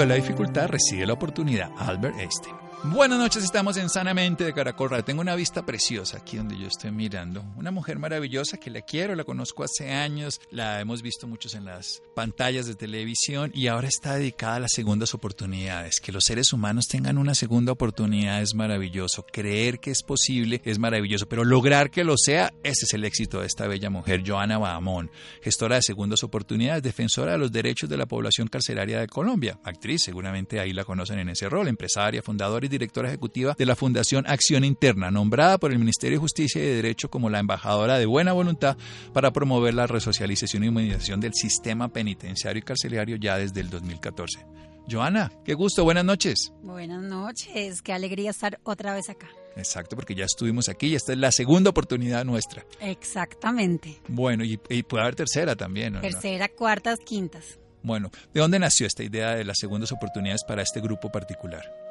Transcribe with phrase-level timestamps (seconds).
[0.00, 1.70] De la dificultad reside la oportunidad.
[1.78, 2.65] Albert Einstein.
[2.84, 5.02] Buenas noches, estamos en Sanamente de Caracol.
[5.02, 7.42] Tengo una vista preciosa aquí donde yo estoy mirando.
[7.56, 11.64] Una mujer maravillosa que la quiero, la conozco hace años, la hemos visto muchos en
[11.64, 16.00] las pantallas de televisión y ahora está dedicada a las segundas oportunidades.
[16.00, 19.24] Que los seres humanos tengan una segunda oportunidad es maravilloso.
[19.32, 23.40] Creer que es posible es maravilloso, pero lograr que lo sea, ese es el éxito
[23.40, 25.10] de esta bella mujer, Joana Bahamón,
[25.42, 30.02] gestora de segundas oportunidades, defensora de los derechos de la población carcelaria de Colombia, actriz,
[30.04, 34.24] seguramente ahí la conocen en ese rol, empresaria, fundadora y directora ejecutiva de la Fundación
[34.26, 38.06] Acción Interna, nombrada por el Ministerio de Justicia y de Derecho como la embajadora de
[38.06, 38.76] buena voluntad
[39.12, 44.44] para promover la resocialización y humanización del sistema penitenciario y carcelario ya desde el 2014.
[44.88, 46.52] Joana, qué gusto, buenas noches.
[46.62, 49.28] Buenas noches, qué alegría estar otra vez acá.
[49.56, 52.64] Exacto, porque ya estuvimos aquí y esta es la segunda oportunidad nuestra.
[52.80, 54.00] Exactamente.
[54.06, 55.94] Bueno, y, y puede haber tercera también.
[55.94, 56.00] ¿no?
[56.02, 57.58] Tercera, cuartas, quintas.
[57.82, 61.85] Bueno, ¿de dónde nació esta idea de las segundas oportunidades para este grupo particular?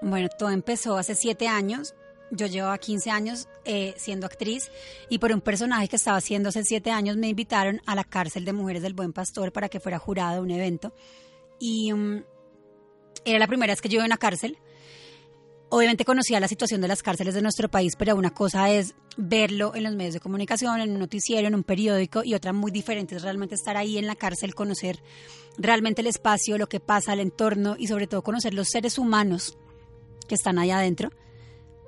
[0.00, 1.94] Bueno, todo empezó hace siete años.
[2.30, 4.70] Yo llevaba 15 años eh, siendo actriz
[5.08, 8.44] y por un personaje que estaba haciendo hace siete años me invitaron a la cárcel
[8.44, 10.92] de mujeres del Buen Pastor para que fuera jurada de un evento.
[11.58, 12.22] Y um,
[13.24, 14.58] era la primera vez que yo iba a una cárcel.
[15.70, 19.74] Obviamente conocía la situación de las cárceles de nuestro país, pero una cosa es verlo
[19.74, 23.16] en los medios de comunicación, en un noticiero, en un periódico, y otra muy diferente
[23.16, 25.02] es realmente estar ahí en la cárcel, conocer
[25.58, 29.58] realmente el espacio, lo que pasa, el entorno y sobre todo conocer los seres humanos
[30.28, 31.10] que están allá adentro.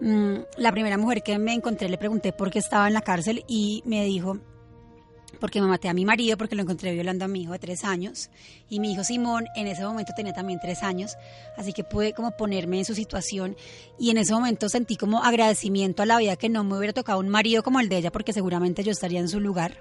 [0.00, 3.44] Mm, la primera mujer que me encontré le pregunté por qué estaba en la cárcel
[3.47, 4.38] y me dijo,
[5.38, 7.84] porque me maté a mi marido porque lo encontré violando a mi hijo de tres
[7.84, 8.31] años.
[8.69, 11.16] Y mi hijo Simón en ese momento tenía también tres años,
[11.56, 13.56] así que pude como ponerme en su situación.
[13.98, 17.20] Y en ese momento sentí como agradecimiento a la vida que no me hubiera tocado
[17.20, 19.81] un marido como el de ella porque seguramente yo estaría en su lugar.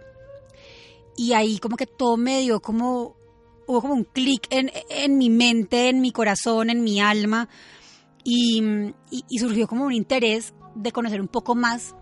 [1.15, 3.15] Y ahí como que todo me dio como
[3.67, 7.49] hubo como un clic en, en mi mente, en mi corazón, en mi alma
[8.23, 8.61] y,
[9.09, 11.95] y, y surgió como un interés de conocer un poco más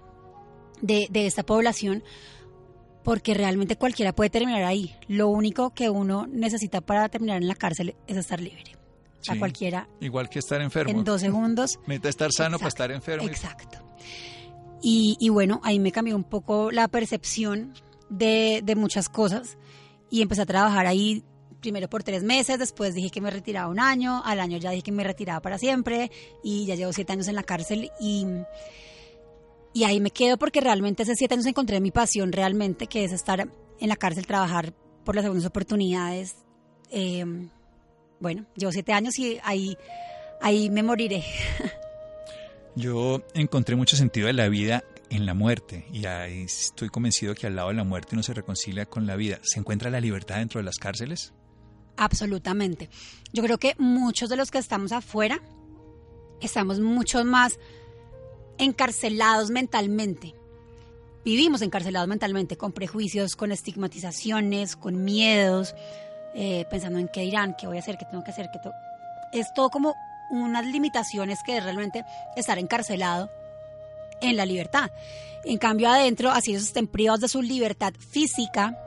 [0.81, 2.03] de, de esta población
[3.03, 4.93] porque realmente cualquiera puede terminar ahí.
[5.07, 8.75] Lo único que uno necesita para terminar en la cárcel es estar libre.
[9.21, 9.87] Sí, a cualquiera.
[10.01, 10.91] Igual que estar enfermo.
[10.91, 11.79] En dos segundos.
[11.87, 13.27] Necesita estar sano Exacto, para estar enfermo.
[13.27, 13.79] Exacto.
[14.81, 17.73] Y, y, bueno, ahí me cambió un poco la percepción
[18.09, 19.57] de, de muchas cosas
[20.09, 21.23] y empecé a trabajar ahí
[21.61, 24.83] primero por tres meses, después dije que me retiraba un año, al año ya dije
[24.83, 26.11] que me retiraba para siempre
[26.43, 28.25] y ya llevo siete años en la cárcel y,
[29.73, 33.11] y ahí me quedo porque realmente hace siete años encontré mi pasión realmente, que es
[33.11, 34.73] estar en la cárcel, trabajar
[35.03, 36.35] por las segundas oportunidades.
[36.89, 37.25] Eh,
[38.19, 39.77] bueno, llevo siete años y ahí,
[40.41, 41.23] ahí me moriré.
[42.75, 47.47] Yo encontré mucho sentido de la vida en la muerte y ahí estoy convencido que
[47.47, 49.39] al lado de la muerte uno se reconcilia con la vida.
[49.41, 51.33] ¿Se encuentra la libertad dentro de las cárceles?
[51.97, 52.89] Absolutamente.
[53.33, 55.41] Yo creo que muchos de los que estamos afuera
[56.39, 57.59] estamos mucho más
[58.57, 60.35] encarcelados mentalmente.
[61.25, 65.75] Vivimos encarcelados mentalmente con prejuicios, con estigmatizaciones, con miedos,
[66.33, 68.49] eh, pensando en qué dirán, qué voy a hacer, qué tengo que hacer.
[68.53, 68.59] Qué
[69.39, 69.93] es todo como
[70.29, 73.29] unas limitaciones que es realmente estar encarcelado
[74.21, 74.91] en la libertad.
[75.43, 78.77] En cambio, adentro, así ellos estén privados de su libertad física,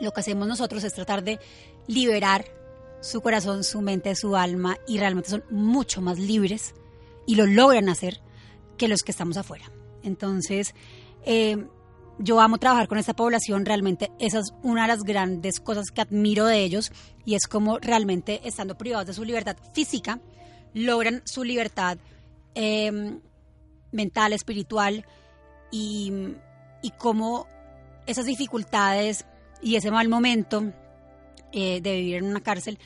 [0.00, 1.38] lo que hacemos nosotros es tratar de
[1.86, 2.46] liberar
[3.00, 6.74] su corazón, su mente, su alma y realmente son mucho más libres
[7.26, 8.20] y lo logran hacer
[8.78, 9.70] que los que estamos afuera.
[10.02, 10.74] Entonces,
[11.24, 11.66] eh,
[12.18, 16.00] yo amo trabajar con esta población, realmente esa es una de las grandes cosas que
[16.00, 16.92] admiro de ellos
[17.24, 20.20] y es como realmente estando privados de su libertad física,
[20.72, 21.98] logran su libertad
[22.54, 23.18] eh,
[23.92, 25.04] mental, espiritual
[25.70, 26.12] y,
[26.82, 27.46] y cómo
[28.06, 29.26] esas dificultades
[29.60, 30.72] y ese mal momento
[31.52, 32.78] eh, de vivir en una cárcel,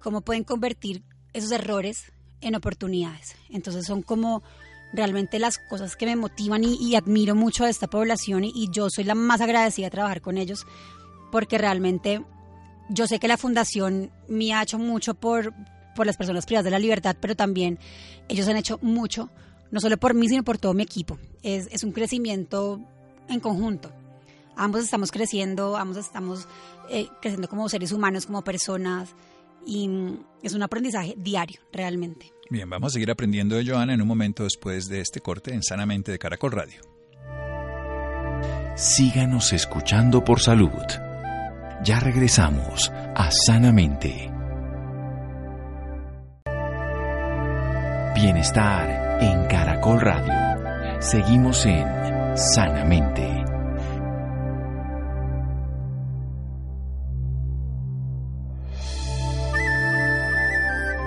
[0.00, 1.02] cómo pueden convertir
[1.32, 3.36] esos errores en oportunidades.
[3.50, 4.42] Entonces son como
[4.92, 9.04] realmente las cosas que me motivan y, admiro mucho a esta población y, yo soy
[9.04, 10.66] la más agradecida de trabajar con ellos
[11.30, 12.22] porque realmente
[12.90, 15.54] yo sé que la fundación me ha hecho mucho por,
[15.94, 17.78] por las personas privadas de la libertad, pero también
[18.28, 19.30] ellos han hecho mucho,
[19.70, 21.18] no solo por mí, sino por todo mi equipo.
[21.42, 22.80] Es, es un crecimiento
[23.28, 23.90] en conjunto.
[24.56, 26.46] Ambos estamos creciendo, ambos estamos
[26.88, 29.14] eh, creciendo como seres humanos, como personas,
[29.66, 32.32] y mm, es un aprendizaje diario, realmente.
[32.50, 35.62] Bien, vamos a seguir aprendiendo de Joana en un momento después de este corte en
[35.62, 36.80] Sanamente de Caracol Radio.
[38.76, 40.70] Síganos escuchando por salud.
[41.84, 44.30] Ya regresamos a Sanamente.
[48.14, 51.00] Bienestar en Caracol Radio.
[51.00, 51.86] Seguimos en
[52.36, 53.41] Sanamente.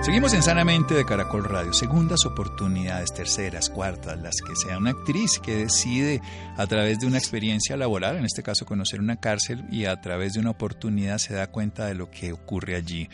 [0.06, 1.72] Seguimos en Sanamente de Caracol Radio.
[1.72, 6.22] Segundas oportunidades, terceras, cuartas, las que sea una actriz que decide
[6.56, 10.34] a través de una experiencia laboral, en este caso conocer una cárcel, y a través
[10.34, 13.08] de una oportunidad se da cuenta de lo que ocurre allí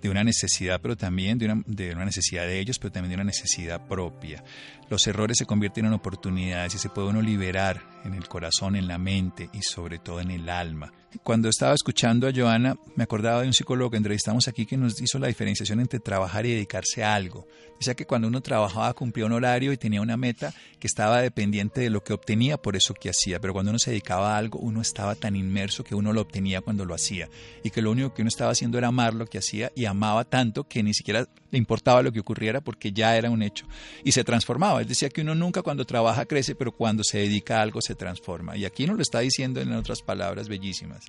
[0.00, 1.46] de una necesidad, pero también de
[1.92, 4.44] una, necesidad de ellos, pero también de una necesidad propia.
[4.88, 8.86] Los errores se convierten en oportunidades y se puede uno liberar en el corazón, en
[8.86, 10.92] la mente y sobre todo en el alma.
[11.22, 15.00] Cuando estaba escuchando a Joana, me acordaba de un psicólogo que entrevistamos aquí que nos
[15.00, 17.46] hizo la diferenciación entre trabajar y dedicarse a algo.
[17.78, 21.82] Decía que cuando uno trabajaba cumplía un horario y tenía una meta que estaba dependiente
[21.82, 24.58] de lo que obtenía por eso que hacía, pero cuando uno se dedicaba a algo
[24.58, 27.28] uno estaba tan inmerso que uno lo obtenía cuando lo hacía
[27.62, 30.24] y que lo único que uno estaba haciendo era amar lo que hacía y amaba
[30.24, 33.66] tanto que ni siquiera le importaba lo que ocurriera porque ya era un hecho
[34.04, 34.80] y se transformaba.
[34.80, 37.94] Él decía que uno nunca cuando trabaja crece, pero cuando se dedica a algo se
[37.94, 38.56] transforma.
[38.56, 41.05] Y aquí nos lo está diciendo en otras palabras bellísimas.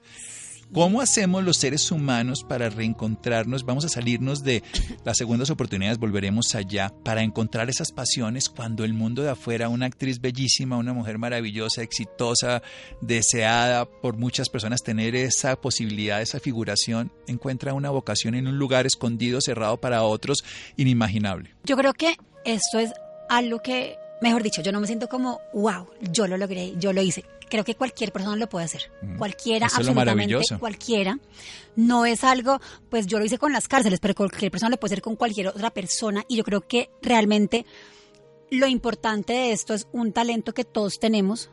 [0.73, 3.63] ¿Cómo hacemos los seres humanos para reencontrarnos?
[3.63, 4.63] Vamos a salirnos de
[5.05, 9.85] las segundas oportunidades, volveremos allá para encontrar esas pasiones cuando el mundo de afuera, una
[9.85, 12.61] actriz bellísima, una mujer maravillosa, exitosa,
[12.99, 18.85] deseada por muchas personas, tener esa posibilidad, esa figuración, encuentra una vocación en un lugar
[18.85, 20.43] escondido, cerrado para otros,
[20.75, 21.55] inimaginable.
[21.63, 22.91] Yo creo que esto es
[23.29, 27.01] algo que, mejor dicho, yo no me siento como, wow, yo lo logré, yo lo
[27.01, 28.91] hice creo que cualquier persona lo puede hacer.
[29.17, 31.19] Cualquiera, absolutamente cualquiera.
[31.75, 32.59] No es algo,
[32.89, 35.47] pues yo lo hice con las cárceles, pero cualquier persona lo puede hacer con cualquier
[35.47, 36.23] otra persona.
[36.27, 37.65] Y yo creo que realmente
[38.49, 41.49] lo importante de esto es un talento que todos tenemos.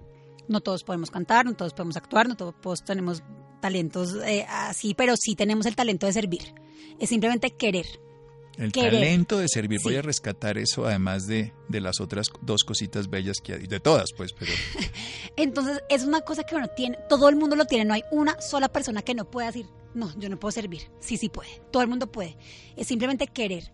[0.49, 3.23] No todos podemos cantar, no todos podemos actuar, no todos tenemos
[3.61, 6.55] talentos eh, así, pero sí tenemos el talento de servir.
[6.99, 7.87] Es simplemente querer.
[8.59, 9.81] El talento de servir.
[9.83, 13.81] Voy a rescatar eso además de, de, las otras dos cositas bellas que hay, de
[13.81, 14.53] todas, pues, pero...
[15.37, 18.41] Entonces, es una cosa que uno tiene, todo el mundo lo tiene, no hay una
[18.41, 20.83] sola persona que no pueda decir, no, yo no puedo servir.
[21.01, 22.37] Sí, sí puede, todo el mundo puede.
[22.77, 23.73] Es simplemente querer.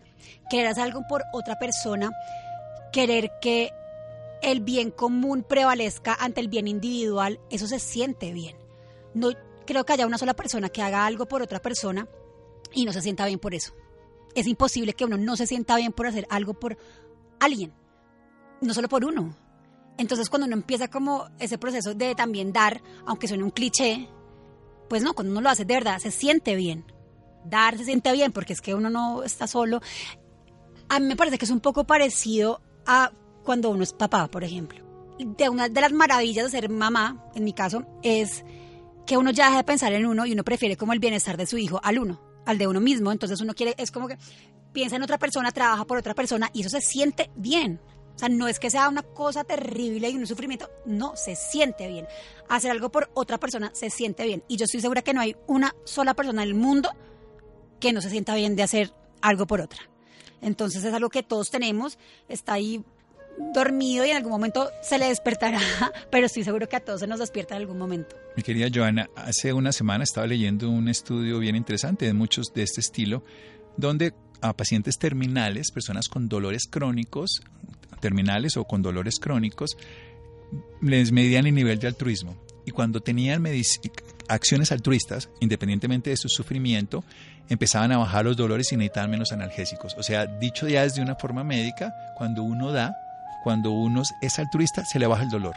[0.49, 2.11] Querer hacer algo por otra persona,
[2.93, 3.71] querer que
[4.43, 8.57] el bien común prevalezca ante el bien individual, eso se siente bien.
[9.13, 9.31] No
[9.67, 12.09] creo que haya una sola persona que haga algo por otra persona
[12.73, 13.75] y no se sienta bien por eso
[14.35, 16.79] es imposible que uno no se sienta bien por hacer algo por
[17.39, 17.73] alguien,
[18.61, 19.35] no solo por uno.
[19.99, 24.09] Entonces cuando uno empieza como ese proceso de también dar, aunque suene un cliché,
[24.89, 26.85] pues no, cuando uno lo hace de verdad, se siente bien.
[27.45, 29.81] Dar se siente bien porque es que uno no está solo.
[30.89, 33.13] A mí me parece que es un poco parecido a
[33.45, 34.85] cuando uno es papá, por ejemplo.
[35.19, 38.45] De una de las maravillas de ser mamá, en mi caso, es
[39.07, 41.47] que uno ya deja de pensar en uno y uno prefiere como el bienestar de
[41.47, 44.17] su hijo al uno al de uno mismo, entonces uno quiere, es como que
[44.73, 47.81] piensa en otra persona, trabaja por otra persona y eso se siente bien.
[48.15, 51.89] O sea, no es que sea una cosa terrible y un sufrimiento, no, se siente
[51.89, 52.07] bien.
[52.49, 54.45] Hacer algo por otra persona se siente bien.
[54.47, 56.91] Y yo estoy segura que no hay una sola persona en el mundo
[57.79, 59.81] que no se sienta bien de hacer algo por otra.
[60.43, 61.99] Entonces es algo que todos tenemos,
[62.29, 62.85] está ahí
[63.55, 65.61] dormido y en algún momento se le despertará,
[66.11, 68.17] pero estoy seguro que a todos se nos despierta en algún momento.
[68.37, 72.63] Mi querida Joana, hace una semana estaba leyendo un estudio bien interesante de muchos de
[72.63, 73.25] este estilo,
[73.77, 77.43] donde a pacientes terminales, personas con dolores crónicos,
[78.01, 79.77] terminales o con dolores crónicos,
[80.81, 82.37] les medían el nivel de altruismo.
[82.67, 83.45] Y cuando tenían
[84.29, 87.05] acciones altruistas, independientemente de su sufrimiento,
[87.49, 89.95] empezaban a bajar los dolores y necesitaban menos analgésicos.
[89.99, 92.95] O sea, dicho ya desde una forma médica, cuando uno da,
[93.43, 95.57] cuando uno es altruista, se le baja el dolor.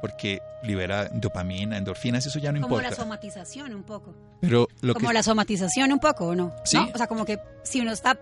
[0.00, 2.84] Porque libera dopamina, endorfinas, eso ya no importa.
[2.84, 4.14] Como la somatización un poco.
[4.40, 6.54] Pero como la somatización un poco, ¿o no?
[6.64, 6.78] ¿Sí?
[6.94, 8.18] O sea, como que si uno está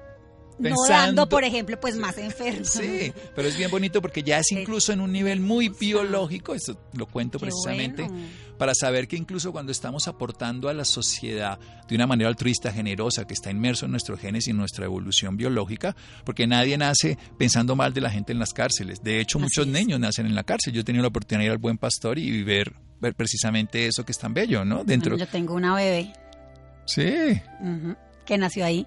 [0.58, 2.64] no dando, por ejemplo, pues más enfermo.
[2.64, 6.78] Sí, pero es bien bonito porque ya es incluso en un nivel muy biológico, eso
[6.94, 8.08] lo cuento precisamente,
[8.58, 13.26] para saber que incluso cuando estamos aportando a la sociedad de una manera altruista, generosa,
[13.26, 17.76] que está inmerso en nuestros genes y en nuestra evolución biológica, porque nadie nace pensando
[17.76, 19.02] mal de la gente en las cárceles.
[19.02, 20.72] De hecho, muchos niños nacen en la cárcel.
[20.72, 24.04] Yo he tenido la oportunidad de ir al Buen Pastor y ver, ver precisamente eso
[24.04, 24.84] que es tan bello, ¿no?
[24.84, 25.16] Dentro.
[25.16, 26.12] yo tengo una bebé.
[26.84, 27.40] Sí.
[28.24, 28.86] que nació ahí.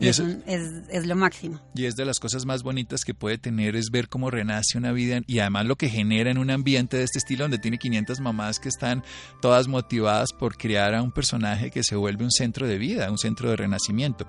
[0.00, 1.60] Y, eso, es, es, lo máximo.
[1.74, 4.92] Y es de las cosas más bonitas que puede tener es ver cómo renace una
[4.92, 8.18] vida y además lo que genera en un ambiente de este estilo donde tiene 500
[8.20, 9.04] mamás que están
[9.42, 13.18] todas motivadas por crear a un personaje que se vuelve un centro de vida, un
[13.18, 14.26] centro de renacimiento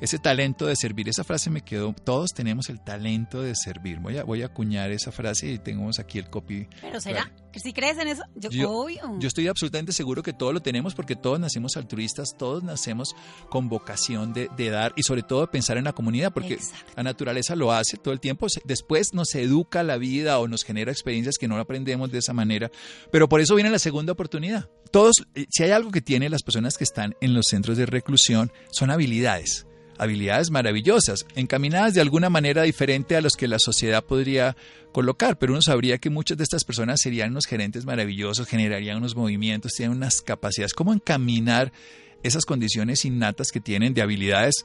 [0.00, 1.08] ese talento de servir.
[1.08, 3.98] Esa frase me quedó, todos tenemos el talento de servir.
[3.98, 6.68] Voy a, voy a acuñar esa frase y tenemos aquí el copy.
[6.80, 10.60] Pero será, que si crees en eso, yo, yo, estoy absolutamente seguro que todos lo
[10.60, 13.14] tenemos porque todos nacemos altruistas, todos nacemos
[13.48, 16.58] con vocación de, dar y sobre todo pensar en la comunidad porque
[16.96, 18.46] la naturaleza lo hace todo el tiempo.
[18.64, 22.70] Después nos educa la vida o nos genera experiencias que no aprendemos de esa manera,
[23.10, 24.68] pero por eso viene la segunda oportunidad.
[24.90, 27.86] Todos, eh, si hay algo que tienen las personas que están en los centros de
[27.86, 29.66] reclusión, son habilidades
[29.98, 34.56] habilidades maravillosas, encaminadas de alguna manera diferente a los que la sociedad podría
[34.92, 39.14] colocar, pero uno sabría que muchas de estas personas serían unos gerentes maravillosos, generarían unos
[39.14, 41.72] movimientos, tienen unas capacidades, cómo encaminar
[42.22, 44.64] esas condiciones innatas que tienen de habilidades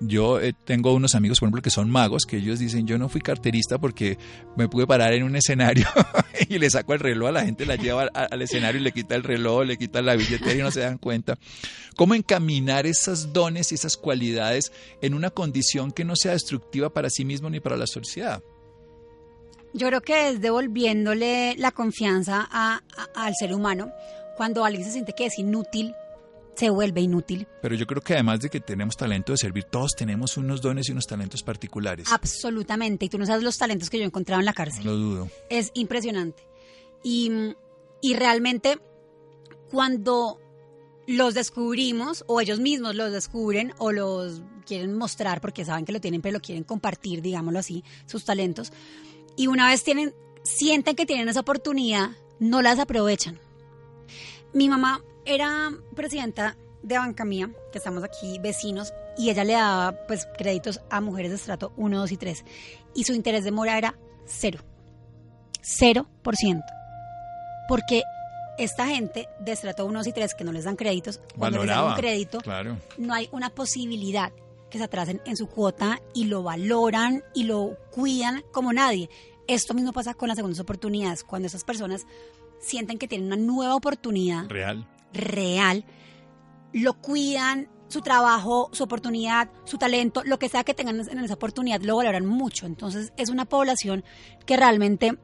[0.00, 3.08] yo eh, tengo unos amigos, por ejemplo, que son magos, que ellos dicen, yo no
[3.08, 4.18] fui carterista porque
[4.56, 5.86] me pude parar en un escenario
[6.48, 9.14] y le saco el reloj a la gente, la lleva al, escenario y le quita
[9.14, 11.38] el reloj, le quita la billetera y no se dan cuenta.
[11.96, 14.70] ¿Cómo encaminar esos dones y esas cualidades
[15.00, 18.42] en una condición que no sea destructiva para sí mismo ni para la sociedad?
[19.72, 22.48] Yo creo que es devolviéndole la confianza
[23.14, 23.90] al ser humano
[24.36, 25.94] cuando alguien se siente que es inútil
[26.56, 27.46] se vuelve inútil.
[27.62, 30.88] Pero yo creo que además de que tenemos talento de servir, todos tenemos unos dones
[30.88, 32.08] y unos talentos particulares.
[32.10, 33.04] Absolutamente.
[33.04, 34.84] Y tú no sabes los talentos que yo he encontrado en la cárcel.
[34.84, 35.28] Lo dudo.
[35.50, 36.42] Es impresionante.
[37.02, 37.30] Y,
[38.00, 38.78] y realmente
[39.70, 40.40] cuando
[41.06, 46.00] los descubrimos o ellos mismos los descubren o los quieren mostrar porque saben que lo
[46.00, 48.72] tienen pero lo quieren compartir, digámoslo así, sus talentos.
[49.36, 52.10] Y una vez tienen, sienten que tienen esa oportunidad,
[52.40, 53.38] no las aprovechan.
[54.52, 60.06] Mi mamá era presidenta de Banca Mía, que estamos aquí vecinos, y ella le daba
[60.06, 62.44] pues créditos a mujeres de estrato 1, 2 y 3.
[62.94, 64.60] Y su interés de mora era cero.
[65.60, 66.66] Cero por ciento.
[67.68, 68.02] Porque
[68.56, 71.68] esta gente de estrato 1, 2 y 3 que no les dan créditos, cuando les
[71.68, 72.38] dan un crédito,
[72.96, 74.32] no hay una posibilidad
[74.70, 79.10] que se atrasen en su cuota y lo valoran y lo cuidan como nadie.
[79.48, 82.06] Esto mismo pasa con las segundas oportunidades, cuando esas personas
[82.60, 84.48] sienten que tienen una nueva oportunidad.
[84.48, 85.84] Real real,
[86.72, 91.34] lo cuidan, su trabajo, su oportunidad, su talento, lo que sea que tengan en esa
[91.34, 92.66] oportunidad, lo valoran mucho.
[92.66, 94.04] Entonces es una población
[94.44, 95.18] que realmente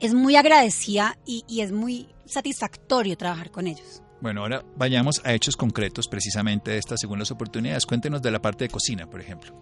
[0.00, 4.02] es muy agradecida y, es muy satisfactorio trabajar con ellos.
[4.20, 7.86] Bueno, ahora vayamos a hechos concretos precisamente de estas segundas oportunidades.
[7.86, 9.54] Cuéntenos de la parte de cocina, por ejemplo.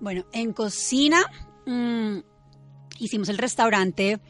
[0.00, 1.22] Bueno, en cocina
[1.66, 2.18] mm,
[2.98, 4.20] hicimos el restaurante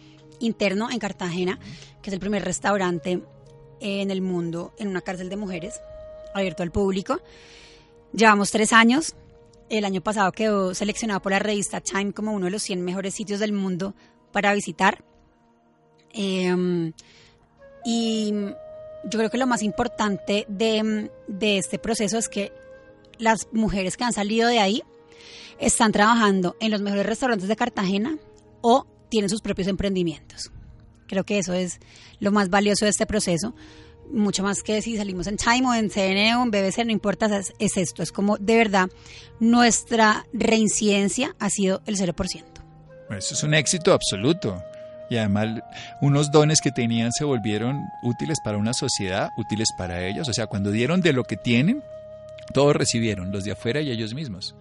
[0.41, 1.59] interno en Cartagena,
[2.00, 3.23] que es el primer restaurante
[3.81, 5.81] en el mundo en una cárcel de mujeres,
[6.35, 7.21] abierto al público.
[8.13, 9.15] Llevamos tres años.
[9.69, 13.15] El año pasado quedó seleccionado por la revista Time como uno de los 100 mejores
[13.15, 13.95] sitios del mundo
[14.33, 15.05] para visitar.
[16.13, 16.93] Em,
[17.85, 18.33] y
[19.05, 22.53] yo creo que lo más importante de, de este proceso es que
[23.19, 24.83] las mujeres que han salido de ahí
[25.59, 28.19] están trabajando en los mejores restaurantes de Cartagena
[28.63, 30.51] o tienen sus propios emprendimientos.
[31.11, 31.81] Creo que eso es
[32.21, 33.52] lo más valioso de este proceso.
[34.12, 37.26] Mucho más que si salimos en Time o en CNN o en BBC, no importa,
[37.59, 38.05] es, esto.
[38.05, 38.88] Es como de verdad
[39.40, 42.45] nuestra reincidencia ha sido el 0%.
[43.11, 44.62] Eso es un éxito absoluto.
[45.11, 45.64] Y además
[46.00, 50.29] unos dones que tenían se volvieron útiles para una sociedad, útiles para ellos.
[50.29, 51.83] O sea, cuando dieron de lo que tienen,
[52.55, 54.55] todos recibieron, los de afuera y ellos mismos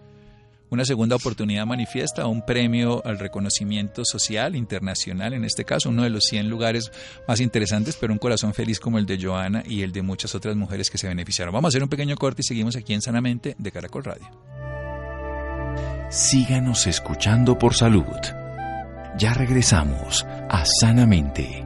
[0.70, 6.10] una segunda oportunidad manifiesta, un premio al reconocimiento social internacional, en este caso, uno de
[6.10, 6.92] los 100 lugares
[7.28, 10.56] más interesantes, pero un corazón feliz como el de Joana y el de muchas otras
[10.56, 11.54] mujeres que se beneficiaron.
[11.54, 14.30] Vamos a hacer un pequeño corte y seguimos aquí en Sanamente de Caracol Radio.
[16.10, 18.04] Síganos escuchando por salud.
[19.18, 21.66] Ya regresamos a Sanamente.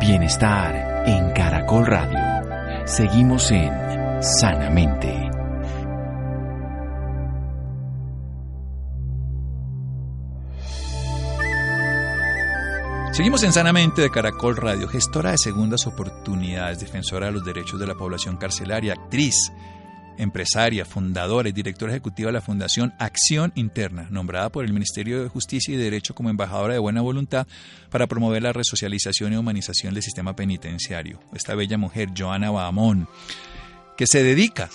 [0.00, 2.86] Bienestar en Caracol Radio.
[2.86, 5.30] Seguimos en sanamente.
[13.12, 17.86] Seguimos en Sanamente de Caracol Radio, gestora de segundas oportunidades, defensora de los derechos de
[17.86, 19.52] la población carcelaria, actriz,
[20.16, 25.28] empresaria, fundadora y directora ejecutiva de la Fundación Acción Interna, nombrada por el Ministerio de
[25.28, 27.46] Justicia y Derecho como embajadora de buena voluntad
[27.90, 31.20] para promover la resocialización y humanización del sistema penitenciario.
[31.34, 33.08] Esta bella mujer, Joana Bahamón,
[34.00, 34.70] que se dedica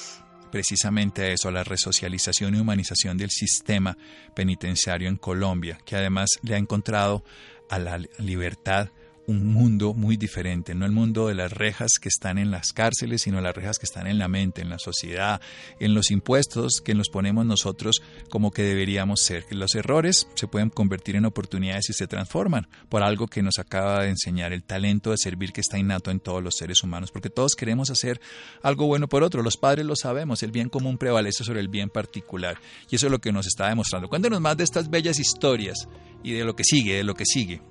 [0.52, 3.98] precisamente a eso, a la resocialización y humanización del sistema
[4.36, 7.24] penitenciario en Colombia, que además le ha encontrado
[7.68, 8.90] a la libertad
[9.28, 13.24] un mundo muy diferente, no el mundo de las rejas que están en las cárceles,
[13.24, 15.42] sino las rejas que están en la mente, en la sociedad,
[15.80, 19.46] en los impuestos que nos ponemos nosotros como que deberíamos ser.
[19.50, 24.04] Los errores se pueden convertir en oportunidades y se transforman por algo que nos acaba
[24.04, 27.30] de enseñar, el talento de servir que está innato en todos los seres humanos, porque
[27.30, 28.22] todos queremos hacer
[28.62, 31.90] algo bueno por otro, los padres lo sabemos, el bien común prevalece sobre el bien
[31.90, 32.58] particular,
[32.90, 34.10] y eso es lo que nos está demostrando.
[34.10, 35.88] Cuéntanos más de estas bellas historias
[36.24, 37.62] y de lo que sigue, de lo que sigue.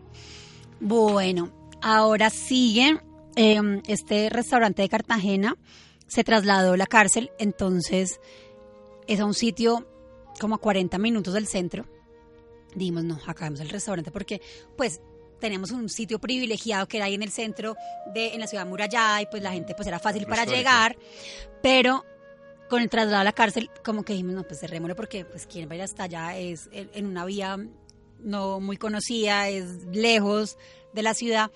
[0.81, 1.51] Bueno,
[1.83, 3.01] ahora sigue
[3.37, 5.57] em, este restaurante de Cartagena,
[6.07, 8.21] se trasladó la cárcel, entonces
[9.07, 9.87] es a un sitio
[10.41, 11.87] como a 40 minutos del centro.
[12.75, 14.41] Dijimos, no, acabamos el restaurante porque
[14.77, 15.01] pues
[15.41, 17.77] tenemos un sitio privilegiado que era ahí en el centro
[18.15, 20.97] de en la ciudad murallada y pues la gente pues era fácil para llegar,
[21.63, 22.05] pero
[22.69, 25.69] con el traslado a la cárcel como que dijimos, no, pues cerrémoslo porque pues quién
[25.69, 27.59] va a ir hasta allá es en una vía
[28.25, 30.57] no muy conocida, es lejos
[30.93, 31.51] de la ciudad.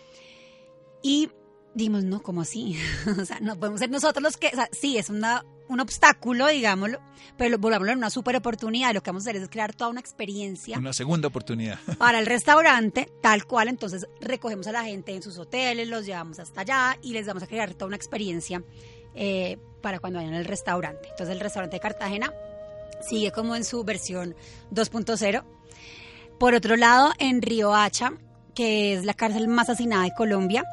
[1.02, 1.30] Y
[1.74, 2.76] dimos, no, ¿cómo así?
[3.20, 6.46] o sea, no podemos ser nosotros los que, o sea, sí, es una, un obstáculo,
[6.48, 7.00] digámoslo,
[7.36, 8.92] pero volvámoslo en una super oportunidad.
[8.94, 10.78] Lo que vamos a hacer es crear toda una experiencia.
[10.78, 11.78] Una segunda oportunidad.
[11.98, 13.68] para el restaurante, tal cual.
[13.68, 17.42] Entonces recogemos a la gente en sus hoteles, los llevamos hasta allá y les vamos
[17.42, 18.62] a crear toda una experiencia
[19.14, 21.08] eh, para cuando vayan al restaurante.
[21.10, 22.32] Entonces el restaurante de Cartagena
[23.08, 24.34] sigue como en su versión
[24.72, 25.44] 2.0
[26.38, 28.12] por otro lado, en Río Hacha,
[28.54, 30.64] que es la cárcel más hacinada de Colombia,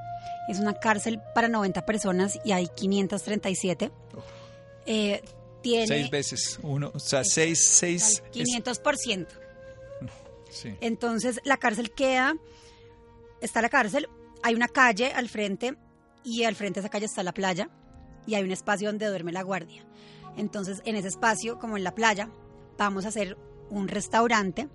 [0.48, 3.92] es una cárcel para 90 personas y hay 537.
[4.86, 5.22] Eh,
[5.62, 8.22] tiene, seis veces uno, o sea, seis, seis.
[8.32, 9.28] 500%.
[10.52, 10.76] Sí.
[10.80, 12.36] Entonces, la cárcel queda,
[13.42, 14.08] está la cárcel,
[14.44, 15.76] hay una calle al frente
[16.24, 17.70] y al frente de esa calle está la playa
[18.28, 19.86] y hay un espacio donde duerme la guardia.
[20.38, 22.30] Entonces, en ese espacio, como en la playa,
[22.78, 23.38] vamos a hacer
[23.70, 24.70] un restaurante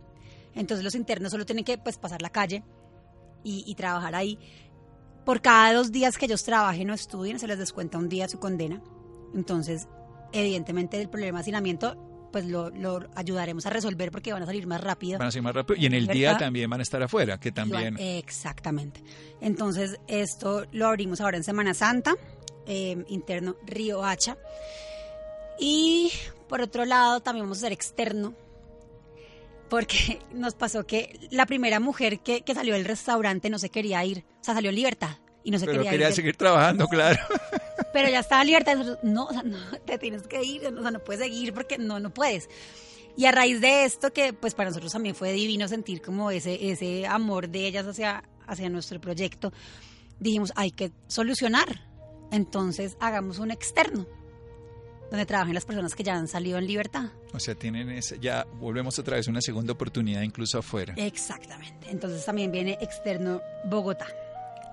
[0.54, 2.62] entonces los internos solo tienen que pues, pasar la calle
[3.42, 4.38] y, trabajar ahí.
[5.24, 8.38] Por cada dos días que ellos trabajen o estudien, se les descuenta un día su
[8.38, 8.82] condena.
[9.34, 9.88] Entonces,
[10.32, 12.70] evidentemente, el problema de hacinamiento pues lo,
[13.16, 15.18] ayudaremos a resolver porque van a salir más rápido.
[15.18, 17.50] Van a salir más rápido y en el día también van a estar afuera, que
[17.50, 17.96] también...
[17.98, 19.02] Exactamente.
[19.40, 22.14] Entonces, esto lo abrimos ahora en Semana Santa,
[22.66, 24.36] eh, interno Río Hacha.
[25.58, 26.12] Y
[26.48, 28.34] por otro lado, también vamos a hacer externo,
[29.70, 34.24] porque nos pasó que la primera mujer que, salió del restaurante no se quería ir,
[34.40, 37.18] o sea, salió en libertad y no se Pero quería, quería seguir trabajando, claro.
[37.94, 40.90] Pero ya estaba en libertad, no, o sea, no, te tienes que ir, o sea,
[40.90, 42.50] no puedes seguir porque no, no puedes.
[43.16, 46.70] Y a raíz de esto, que pues para nosotros también fue divino sentir como ese,
[46.70, 49.52] ese amor de ellas hacia, hacia nuestro proyecto,
[50.18, 51.88] dijimos, hay que solucionar.
[52.30, 54.06] Entonces hagamos un externo
[55.10, 57.06] donde trabajen las personas que ya han salido en libertad.
[57.32, 60.94] O sea, tienen ese, ya volvemos otra vez una segunda oportunidad incluso afuera.
[60.96, 61.90] Exactamente.
[61.90, 64.06] Entonces también viene externo Bogotá.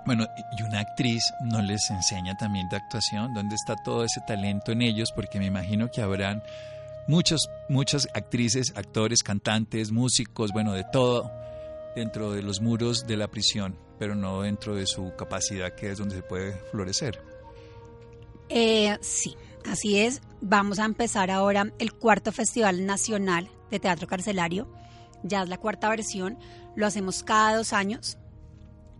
[0.06, 0.26] Bueno,
[0.58, 4.82] y una actriz no les enseña también de actuación, ¿dónde está todo ese talento en
[4.82, 5.12] ellos?
[5.14, 6.42] Porque me imagino que habrán
[7.08, 11.30] muchas, muchas actrices, actores, cantantes, músicos, bueno, de todo
[11.94, 15.98] dentro de los muros de la prisión, pero no dentro de su capacidad, que es
[15.98, 17.20] donde se puede florecer.
[18.50, 19.36] Eh, sí,
[19.70, 24.72] Así es, vamos a empezar ahora el cuarto Festival Nacional de Teatro Carcelario.
[25.24, 26.38] Ya es la cuarta versión,
[26.76, 28.18] lo hacemos cada dos años.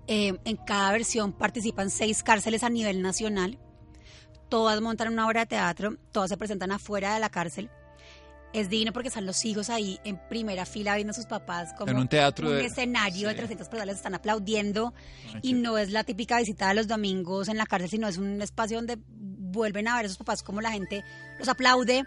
[0.08, 3.60] Eh, en cada versión participan seis cárceles a nivel nacional.
[4.50, 7.70] Todas montan una obra de teatro, todas se presentan afuera de la cárcel.
[8.52, 11.92] Es digno porque están los hijos ahí en primera fila viendo a sus papás como
[11.92, 14.94] en un teatro un escenario de 300 personas están aplaudiendo
[15.42, 18.42] y no es la típica visita de los domingos en la cárcel, sino es un
[18.42, 18.98] espacio donde
[19.52, 21.04] vuelven a ver a sus papás como la gente
[21.40, 22.04] los aplaude.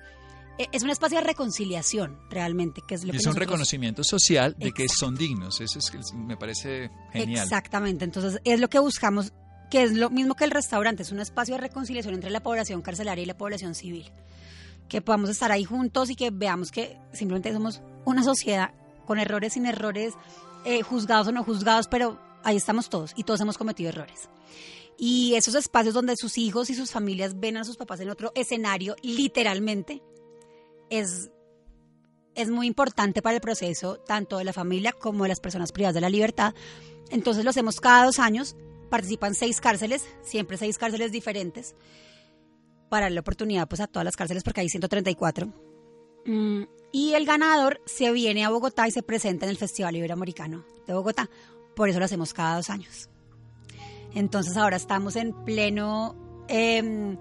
[0.59, 4.55] E, es un espacio de reconciliación, realmente, que es lo y es un reconocimiento social
[4.59, 5.61] de que son dignos.
[5.61, 7.45] Eso es, me parece genial.
[7.45, 8.05] Exactamente.
[8.05, 9.33] Entonces, es lo que buscamos,
[9.71, 12.83] que es lo mismo que el restaurante, es un espacio de reconciliación entre la población
[12.83, 14.11] carcelaria y la población civil.
[14.89, 18.73] Que podamos estar ahí juntos y que veamos que simplemente somos una sociedad
[19.07, 20.15] con errores, sin errores,
[20.65, 24.29] eh, juzgados o no juzgados, pero ahí estamos todos y todos hemos cometido errores.
[25.03, 28.33] Y esos espacios donde sus hijos y sus familias ven a sus papás en otro
[28.35, 30.03] escenario, literalmente,
[30.91, 31.31] es,
[32.35, 35.95] es muy importante para el proceso tanto de la familia como de las personas privadas
[35.95, 36.55] de la libertad.
[37.09, 38.57] Entonces lo hacemos cada dos años,
[38.91, 41.75] participan seis cárceles, siempre seis cárceles diferentes,
[42.91, 45.47] para darle oportunidad pues, a todas las cárceles porque hay 134.
[46.27, 50.67] Mm, y el ganador se viene a Bogotá y se presenta en el Festival Iberoamericano
[50.87, 51.31] de Bogotá.
[51.75, 53.09] Por eso lo hacemos cada dos años.
[54.15, 56.17] Entonces ahora estamos en pleno,
[56.49, 57.17] em,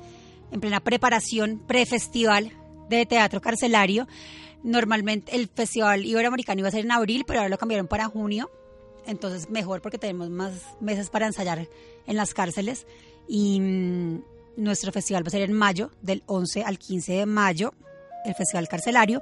[0.52, 2.52] en plena preparación pre-festival
[2.89, 4.08] de teatro carcelario.
[4.63, 8.49] Normalmente el festival iberoamericano iba a ser en abril, pero ahora lo cambiaron para junio.
[9.06, 11.67] entonces mejor porque tenemos más meses para ensayar
[12.06, 12.86] en las cárceles
[13.28, 14.21] y mm,
[14.58, 17.73] nuestro festival va a ser en mayo, del 11 al 15 de mayo,
[18.25, 19.21] el festival carcelario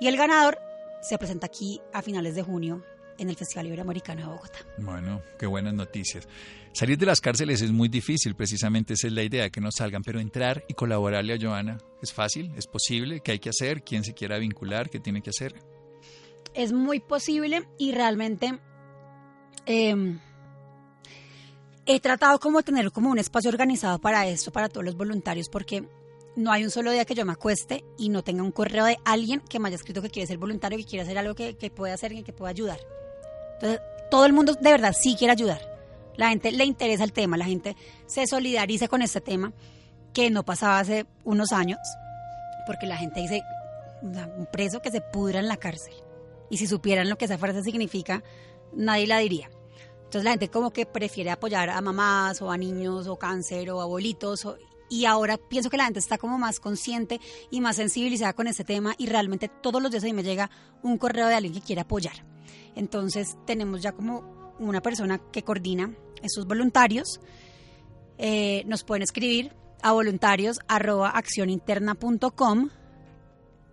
[0.00, 0.58] y el ganador
[1.02, 2.82] se presenta aquí a finales de junio
[3.22, 4.58] en el Festival Iberoamericano de Bogotá.
[4.78, 6.28] Bueno, qué buenas noticias.
[6.72, 10.02] Salir de las cárceles es muy difícil, precisamente esa es la idea, que no salgan,
[10.02, 14.04] pero entrar y colaborarle a Joana es fácil, es posible, qué hay que hacer, quién
[14.04, 15.54] se quiera vincular, qué tiene que hacer.
[16.54, 18.58] Es muy posible y realmente
[19.66, 20.18] eh,
[21.86, 25.48] he tratado como de tener como un espacio organizado para esto, para todos los voluntarios,
[25.48, 25.88] porque
[26.36, 28.98] no hay un solo día que yo me acueste y no tenga un correo de
[29.04, 31.70] alguien que me haya escrito que quiere ser voluntario, que quiere hacer algo que, que
[31.70, 32.80] puede hacer y que pueda ayudar.
[33.62, 35.60] Entonces, todo el mundo de verdad sí quiere ayudar.
[36.16, 39.52] La gente le interesa el tema, la gente se solidariza con este tema
[40.12, 41.78] que no pasaba hace unos años,
[42.66, 43.42] porque la gente dice,
[44.02, 45.94] un preso que se pudra en la cárcel.
[46.50, 48.22] Y si supieran lo que esa frase significa,
[48.74, 49.48] nadie la diría.
[50.04, 53.80] Entonces la gente como que prefiere apoyar a mamás o a niños o cáncer o
[53.80, 54.58] abuelitos o,
[54.90, 57.20] y ahora pienso que la gente está como más consciente
[57.50, 60.50] y más sensibilizada con este tema y realmente todos los días a mí me llega
[60.82, 62.31] un correo de alguien que quiere apoyar.
[62.74, 67.20] Entonces tenemos ya como una persona que coordina estos voluntarios.
[68.18, 72.70] Eh, nos pueden escribir a voluntarios accioninterna.com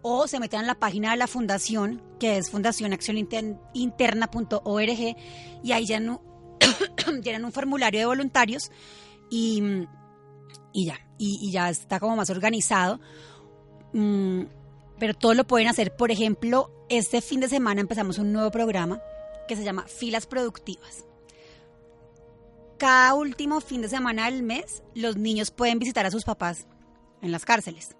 [0.01, 5.15] o se meten en la página de la fundación que es fundacionaccioninterna.org
[5.63, 6.19] y ahí llenan un,
[7.21, 8.71] llenan un formulario de voluntarios
[9.29, 9.85] y,
[10.73, 13.01] ya, y, ya está como más organizado.
[13.93, 14.43] Mm,
[14.99, 19.01] pero todo lo pueden hacer, por ejemplo, este fin de semana empezamos un nuevo programa
[19.47, 21.05] que se llama Filas Productivas.
[22.77, 26.67] Cada último fin de semana del mes, los niños pueden visitar a sus papás
[27.21, 27.95] en las cárceles,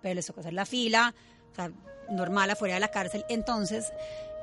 [0.00, 1.14] pero les toca hacer la fila,
[1.52, 1.70] o sea,
[2.10, 3.24] normal afuera de la cárcel.
[3.28, 3.92] Entonces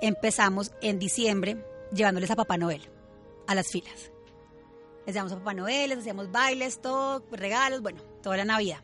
[0.01, 1.57] empezamos en diciembre
[1.93, 2.89] llevándoles a Papá Noel
[3.47, 4.11] a las filas.
[5.05, 8.79] Les llevamos a Papá Noel, les hacíamos bailes, todo, regalos, bueno, toda la Navidad.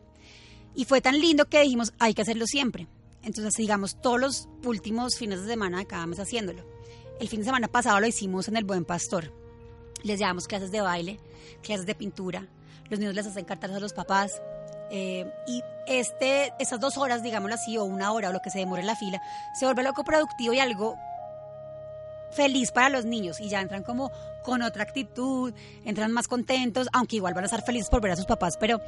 [0.76, 2.88] Y fue tan lindo que dijimos, hay que hacerlo siempre.
[3.24, 6.64] Entonces, digamos, todos los últimos fines de semana de cada mes haciéndolo.
[7.20, 9.32] El fin de semana pasado lo hicimos en el Buen Pastor.
[10.04, 11.20] Les llevamos clases de baile,
[11.62, 12.48] clases de pintura.
[12.90, 14.42] Los niños les hacen cartas a los papás.
[14.90, 18.60] Eh, y este, esas dos horas, digámoslo así, o una hora, o lo que se
[18.60, 19.22] demore en la fila,
[19.58, 20.98] se vuelve loco productivo y algo
[22.32, 24.12] feliz para los niños y ya entran como
[24.44, 28.16] con otra actitud, entran más contentos, aunque igual van a estar felices por ver a
[28.16, 28.80] sus papás, pero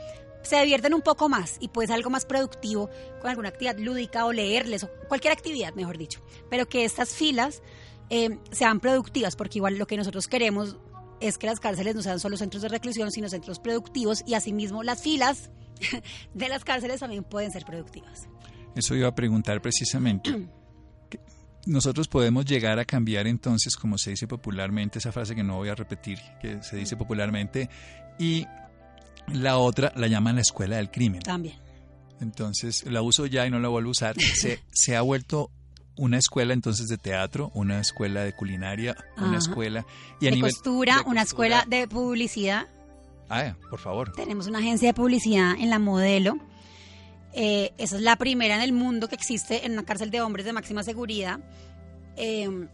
[0.44, 2.90] se divierten un poco más y puede ser algo más productivo
[3.22, 6.22] con alguna actividad lúdica o leerles o cualquier actividad, mejor dicho.
[6.50, 7.62] Pero que estas filas
[8.10, 10.78] eh, sean productivas, porque igual lo que nosotros queremos
[11.20, 14.84] es que las cárceles no sean solo centros de reclusión, sino centros productivos y asimismo
[14.84, 15.50] las filas
[16.34, 18.28] de las cárceles también pueden ser productivas.
[18.76, 20.48] Eso iba a preguntar precisamente.
[21.66, 25.70] nosotros podemos llegar a cambiar entonces, como se dice popularmente, esa frase que no voy
[25.70, 27.70] a repetir, que se dice popularmente,
[28.20, 28.46] y
[29.32, 31.22] la otra la llaman la escuela del crimen.
[31.22, 31.56] También.
[32.20, 34.20] Entonces la uso ya y no la vuelvo a usar.
[34.20, 35.52] Se, se ha vuelto
[35.96, 39.86] una escuela entonces de teatro, una escuela de culinaria, una escuela
[40.20, 42.68] y a de, nivel costura, de una escuela de publicidad.
[43.30, 44.12] Ah, por favor.
[44.14, 46.38] Tenemos una agencia de publicidad en la modelo.
[47.34, 50.46] Eh, esa es la primera en el mundo que existe en una cárcel de hombres
[50.46, 51.40] de máxima seguridad.
[52.16, 52.68] Eh,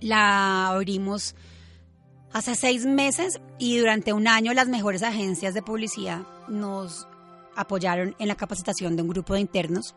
[0.00, 1.34] la abrimos
[2.32, 7.06] hace seis meses y durante un año las mejores agencias de publicidad nos
[7.56, 9.94] apoyaron en la capacitación de un grupo de internos.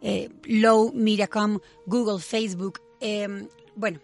[0.00, 4.00] Eh, Low, Mediacom, Google, Facebook, eh, bueno,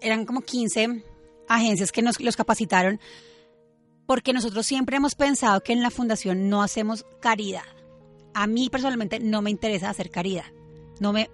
[0.00, 1.02] eran como 15
[1.48, 3.00] agencias que nos los capacitaron
[4.06, 7.64] porque nosotros siempre hemos pensado que en la fundación no hacemos caridad.
[8.42, 10.44] A mí personalmente no me interesa hacer caridad.
[11.00, 11.28] No me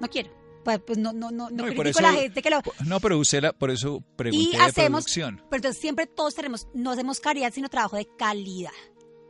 [0.00, 0.30] no quiero.
[0.64, 3.18] Pues, pues no no no, no No, eso- a la gente que lo No, pero
[3.18, 5.36] usted la, por eso pregunté y de hacemos producción.
[5.48, 8.72] pero entonces siempre todos tenemos no hacemos caridad sino trabajo de calidad.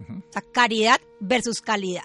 [0.00, 2.04] O sea, caridad versus calidad.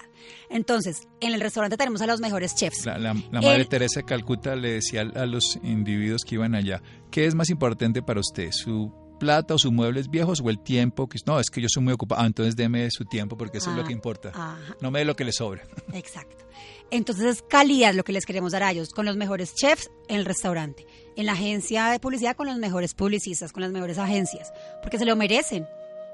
[0.50, 2.84] Entonces, en el restaurante tenemos a los mejores chefs.
[2.86, 6.54] La, la- la madre El- Teresa de Calcuta le decía a los individuos que iban
[6.56, 8.50] allá, ¿qué es más importante para usted?
[8.50, 11.08] ¿Su plata o sus muebles viejos o el tiempo?
[11.08, 12.22] que No, es que yo soy muy ocupado.
[12.22, 14.28] Ah, entonces deme su tiempo porque eso es lo Ah, que importa.
[14.34, 15.62] Ajá, No me dé lo que le sobra.
[15.92, 16.44] exacto.
[16.90, 20.16] Entonces es calidad lo que les queremos dar a ellos, con los mejores chefs en
[20.16, 24.52] el restaurante, en la agencia de publicidad con los mejores publicistas, con las mejores agencias,
[24.82, 25.66] porque se lo merecen.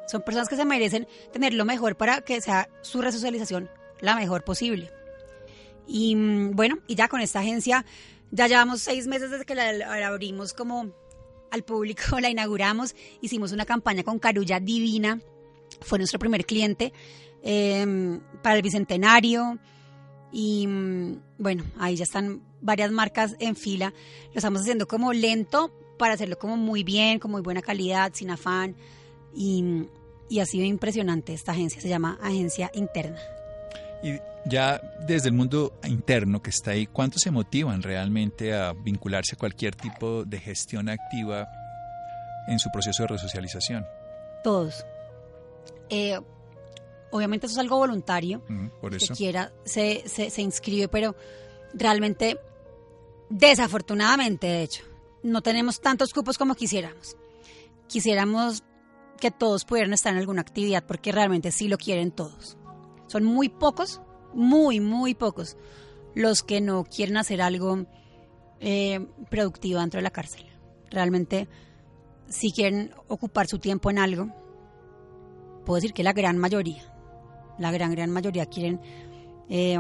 [0.07, 3.69] Son personas que se merecen tener lo mejor para que sea su resocialización
[4.01, 4.91] la mejor posible.
[5.87, 7.85] Y mm, bueno, y ya con esta agencia,
[8.31, 10.93] ya llevamos seis meses desde que la, la abrimos como
[11.51, 15.21] al público, la inauguramos, hicimos una campaña con Carulla Divina,
[15.81, 16.93] fue nuestro primer cliente
[17.43, 19.59] eh, para el Bicentenario.
[20.33, 23.93] Y mm, bueno, ahí ya están varias marcas en fila.
[24.33, 28.31] Lo estamos haciendo como lento, para hacerlo como muy bien, con muy buena calidad, sin
[28.31, 28.77] afán.
[29.35, 29.87] Y,
[30.29, 33.19] y ha sido impresionante esta agencia, se llama Agencia Interna.
[34.46, 39.38] Ya desde el mundo interno que está ahí, ¿cuántos se motivan realmente a vincularse a
[39.38, 41.48] cualquier tipo de gestión activa
[42.48, 43.87] en su proceso de resocialización?
[44.42, 44.85] Todos.
[45.88, 46.18] Eh,
[47.11, 48.42] obviamente eso es algo voluntario.
[48.81, 49.12] por eso.
[49.12, 51.14] Que quiera se, se, se inscribe, pero
[51.74, 52.38] realmente,
[53.29, 54.85] desafortunadamente, de hecho,
[55.22, 57.16] no tenemos tantos cupos como quisiéramos.
[57.88, 58.62] Quisiéramos
[59.20, 62.57] que todos pudieran estar en alguna actividad porque realmente sí lo quieren todos.
[63.07, 64.00] Son muy pocos,
[64.35, 65.57] muy, muy pocos
[66.14, 67.87] los que no quieren hacer algo
[68.61, 70.45] eh, productivo dentro de la cárcel.
[70.90, 71.49] Realmente,
[72.29, 74.29] si quieren ocupar su tiempo en algo,
[75.64, 76.83] puedo decir que la gran mayoría,
[77.59, 78.81] la gran, gran mayoría quieren
[79.49, 79.79] eh,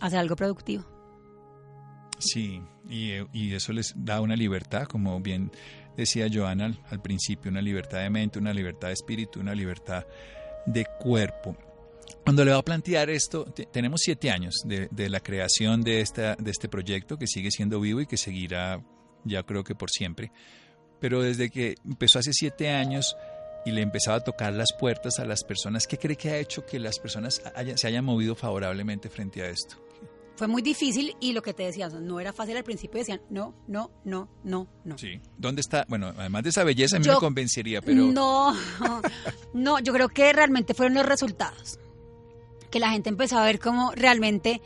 [0.00, 0.84] hacer algo productivo.
[2.18, 5.50] Sí, y, y, eso les da una libertad, como bien
[5.96, 10.06] decía Joana al, principio, una libertad de mente, una libertad de espíritu, una libertad
[10.66, 11.56] de cuerpo.
[12.24, 16.34] Cuando le va a plantear esto, tenemos siete años de, de, la creación de, esta,
[16.36, 18.82] de este proyecto que sigue siendo vivo y que seguirá,
[19.24, 20.32] ya creo que por siempre.
[21.00, 23.16] Pero desde que empezó hace siete años
[23.64, 26.64] y le empezaba a tocar las puertas a las personas, ¿qué cree que ha hecho
[26.64, 29.76] que las personas haya, se hayan movido favorablemente frente a esto?
[30.36, 33.54] fue muy difícil y lo que te decía, no era fácil al principio, decían no,
[33.66, 34.98] no, no, no, no.
[34.98, 35.20] Sí.
[35.38, 35.86] ¿Dónde está?
[35.88, 38.04] Bueno, además de esa belleza, a mí me convencería, pero...
[38.04, 38.54] No,
[39.54, 41.78] no, yo creo que realmente fueron los resultados.
[42.70, 44.60] Que la gente empezó a ver cómo realmente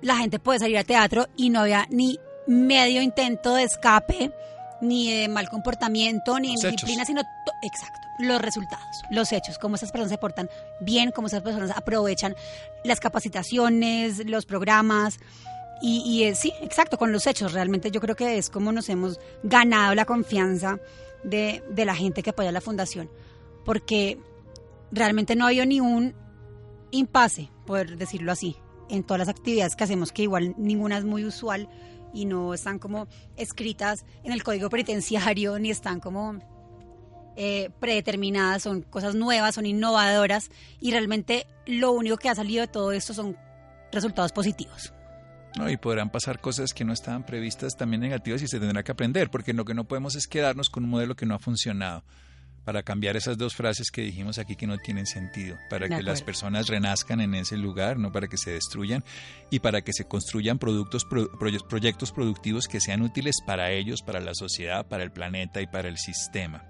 [0.00, 4.32] la gente puede salir a teatro y no había ni medio intento de escape,
[4.80, 7.22] ni de mal comportamiento, ni disciplina, sino...
[7.62, 12.34] Exacto los resultados, los hechos, cómo esas personas se portan bien, cómo esas personas aprovechan
[12.84, 15.18] las capacitaciones, los programas.
[15.80, 17.52] Y, y sí, exacto, con los hechos.
[17.52, 20.80] Realmente yo creo que es como nos hemos ganado la confianza
[21.22, 23.08] de, de la gente que apoya la fundación.
[23.64, 24.18] Porque
[24.90, 26.14] realmente no ha habido ni un
[26.90, 28.56] impasse, poder decirlo así,
[28.88, 31.68] en todas las actividades que hacemos, que igual ninguna es muy usual
[32.12, 36.38] y no están como escritas en el código penitenciario, ni están como
[37.36, 42.68] eh, predeterminadas, son cosas nuevas, son innovadoras y realmente lo único que ha salido de
[42.68, 43.36] todo esto son
[43.92, 44.92] resultados positivos.
[45.56, 48.92] No, y podrán pasar cosas que no estaban previstas también negativas y se tendrá que
[48.92, 52.04] aprender, porque lo que no podemos es quedarnos con un modelo que no ha funcionado
[52.68, 56.20] para cambiar esas dos frases que dijimos aquí que no tienen sentido, para que las
[56.20, 59.02] personas renazcan en ese lugar, no para que se destruyan
[59.50, 64.34] y para que se construyan productos, proyectos productivos que sean útiles para ellos, para la
[64.34, 66.62] sociedad, para el planeta y para el sistema.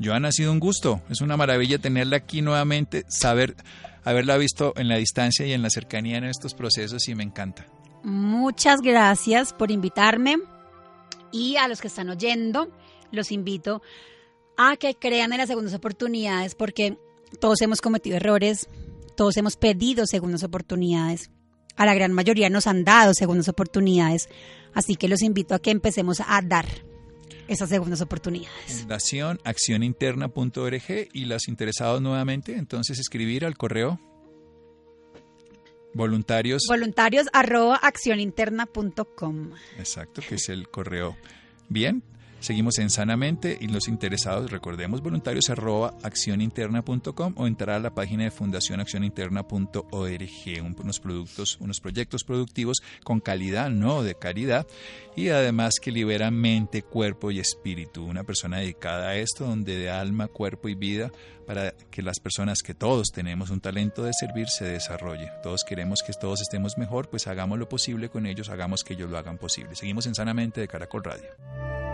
[0.00, 1.02] Joana, ha sido un gusto.
[1.10, 3.56] Es una maravilla tenerla aquí nuevamente, saber,
[4.04, 7.66] haberla visto en la distancia y en la cercanía en estos procesos y me encanta.
[8.04, 10.36] Muchas gracias por invitarme
[11.32, 12.70] y a los que están oyendo,
[13.10, 13.82] los invito
[14.56, 16.98] a que crean en las segundas oportunidades porque
[17.40, 18.68] todos hemos cometido errores,
[19.16, 21.30] todos hemos pedido segundas oportunidades.
[21.76, 24.28] A la gran mayoría nos han dado segundas oportunidades,
[24.74, 26.66] así que los invito a que empecemos a dar
[27.48, 28.80] esas segundas oportunidades.
[28.80, 34.00] Fundación accioninterna.org y las interesados nuevamente, entonces escribir al correo
[35.94, 36.62] voluntarios.
[36.68, 39.50] Voluntarios arroba accioninterna.com.
[39.78, 41.16] Exacto, que es el correo.
[41.68, 42.02] Bien,
[42.44, 48.24] Seguimos en Sanamente y los interesados, recordemos, voluntarios arroba accioninterna.com o entrar a la página
[48.24, 54.66] de fundacionaccioninterna.org, unos productos, unos proyectos productivos con calidad, no de caridad,
[55.16, 58.04] y además que liberan mente, cuerpo y espíritu.
[58.04, 61.10] Una persona dedicada a esto, donde de alma, cuerpo y vida,
[61.46, 65.30] para que las personas que todos tenemos un talento de servir se desarrolle.
[65.42, 69.10] Todos queremos que todos estemos mejor, pues hagamos lo posible con ellos, hagamos que ellos
[69.10, 69.76] lo hagan posible.
[69.76, 71.93] Seguimos en Sanamente de Caracol Radio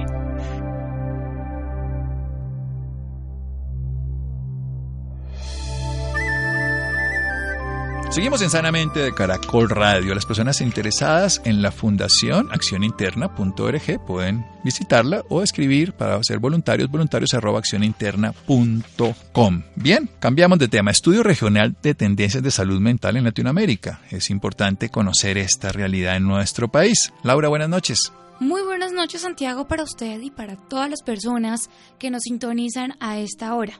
[8.11, 10.13] Seguimos en Sanamente de Caracol Radio.
[10.13, 17.31] Las personas interesadas en la Fundación accioninterna.org pueden visitarla o escribir para ser voluntarios, voluntarios.
[19.75, 20.91] Bien, cambiamos de tema.
[20.91, 24.01] Estudio regional de tendencias de salud mental en Latinoamérica.
[24.09, 27.13] Es importante conocer esta realidad en nuestro país.
[27.23, 28.11] Laura, buenas noches.
[28.41, 33.19] Muy buenas noches Santiago para usted y para todas las personas que nos sintonizan a
[33.19, 33.79] esta hora.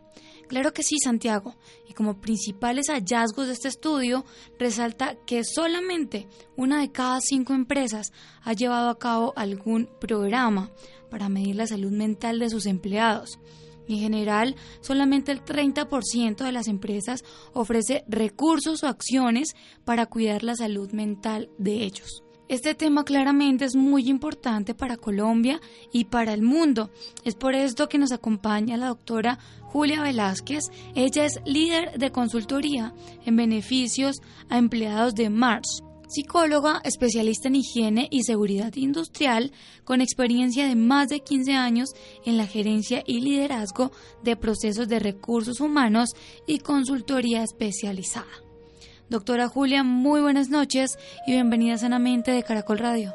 [0.51, 1.55] Claro que sí, Santiago.
[1.87, 4.25] Y como principales hallazgos de este estudio,
[4.59, 8.11] resalta que solamente una de cada cinco empresas
[8.43, 10.69] ha llevado a cabo algún programa
[11.09, 13.39] para medir la salud mental de sus empleados.
[13.87, 20.57] En general, solamente el 30% de las empresas ofrece recursos o acciones para cuidar la
[20.57, 22.25] salud mental de ellos.
[22.51, 25.61] Este tema claramente es muy importante para Colombia
[25.93, 26.89] y para el mundo.
[27.23, 29.39] Es por esto que nos acompaña la doctora
[29.71, 30.65] Julia Velázquez.
[30.95, 32.93] Ella es líder de consultoría
[33.25, 39.51] en beneficios a empleados de Mars, psicóloga especialista en higiene y seguridad industrial,
[39.85, 41.93] con experiencia de más de 15 años
[42.25, 46.09] en la gerencia y liderazgo de procesos de recursos humanos
[46.45, 48.31] y consultoría especializada.
[49.09, 53.13] Doctora Julia, muy buenas noches y bienvenida sanamente de Caracol Radio.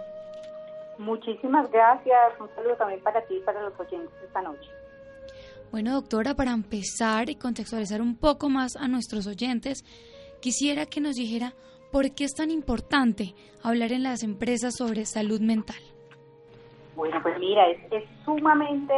[0.99, 2.41] Muchísimas gracias.
[2.41, 4.71] Un saludo también para ti y para los oyentes esta noche.
[5.77, 9.85] Bueno, doctora, para empezar y contextualizar un poco más a nuestros oyentes,
[10.41, 11.53] quisiera que nos dijera
[11.93, 15.77] por qué es tan importante hablar en las empresas sobre salud mental.
[16.95, 18.95] Bueno, pues mira, es, sumamente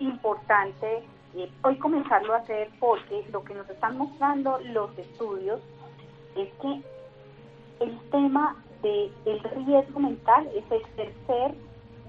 [0.00, 1.02] importante
[1.34, 5.60] eh, hoy comenzarlo a hacer porque lo que nos están mostrando los estudios
[6.36, 6.82] es que
[7.86, 11.54] el tema del riesgo mental es el tercer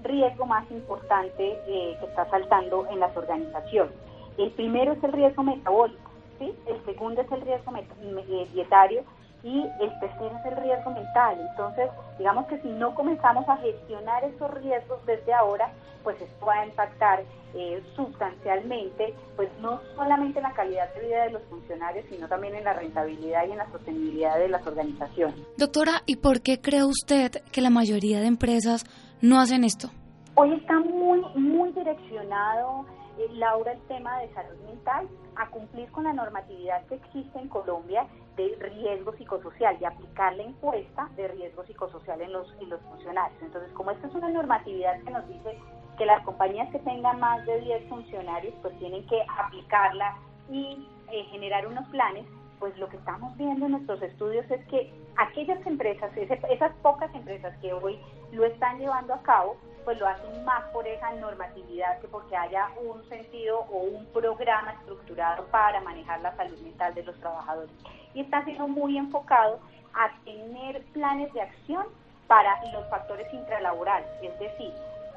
[0.04, 4.09] riesgo más importante eh, que está saltando en las organizaciones.
[4.38, 6.54] El primero es el riesgo metabólico, ¿sí?
[6.66, 9.04] el segundo es el riesgo eh, dietario
[9.42, 11.38] y el tercero es el riesgo mental.
[11.50, 16.60] Entonces, digamos que si no comenzamos a gestionar esos riesgos desde ahora, pues esto va
[16.60, 22.06] a impactar eh, sustancialmente, pues no solamente en la calidad de vida de los funcionarios,
[22.08, 25.36] sino también en la rentabilidad y en la sostenibilidad de las organizaciones.
[25.56, 28.84] Doctora, ¿y por qué cree usted que la mayoría de empresas
[29.20, 29.90] no hacen esto?
[30.36, 32.86] Hoy está muy, muy direccionado,
[33.32, 38.06] Laura, el tema de salud mental a cumplir con la normatividad que existe en Colombia
[38.36, 43.40] de riesgo psicosocial, de aplicar la encuesta de riesgo psicosocial en los, en los funcionarios.
[43.42, 45.58] Entonces, como esta es una normatividad que nos dice
[45.98, 50.16] que las compañías que tengan más de 10 funcionarios pues tienen que aplicarla
[50.50, 52.24] y eh, generar unos planes,
[52.58, 57.54] pues lo que estamos viendo en nuestros estudios es que aquellas empresas, esas pocas empresas
[57.60, 57.98] que hoy
[58.32, 62.68] lo están llevando a cabo, pues lo hacen más por esa normatividad que porque haya
[62.82, 67.70] un sentido o un programa estructurado para manejar la salud mental de los trabajadores.
[68.14, 69.60] Y está siendo muy enfocado
[69.94, 71.86] a tener planes de acción
[72.26, 74.72] para los factores intralaborales, es decir,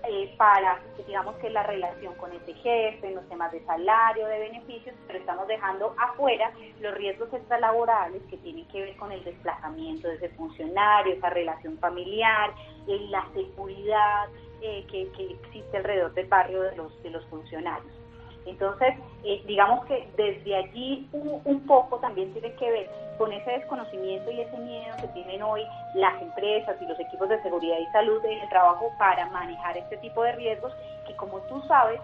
[0.06, 4.94] eh, para, digamos que la relación con ese jefe, los temas de salario, de beneficios,
[5.08, 10.16] pero estamos dejando afuera los riesgos extralaborales que tienen que ver con el desplazamiento de
[10.16, 12.52] ese funcionario, esa relación familiar,
[12.86, 14.26] eh, la seguridad,
[14.64, 17.92] eh, que, existe alrededor del barrio de los, de los funcionarios.
[18.46, 18.96] Entonces,
[19.26, 24.40] eh, digamos que desde allí un, poco también tiene que ver con ese desconocimiento y
[24.40, 25.64] ese miedo que tienen hoy
[25.96, 29.98] las empresas y los equipos de seguridad y salud en el trabajo para manejar este
[29.98, 30.74] tipo de riesgos
[31.08, 32.00] que como tú sabes,